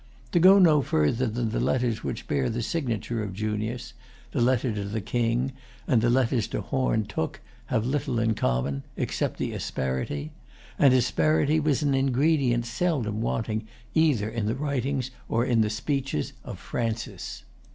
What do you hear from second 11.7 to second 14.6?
an ingredient seldom wanting either in the